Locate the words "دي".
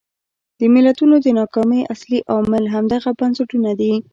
3.79-3.93